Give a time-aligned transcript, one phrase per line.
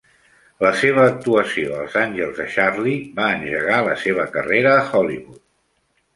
[0.65, 5.41] La seva actuació als Angels de Charlie va engegar la seva carrera a Hollywood.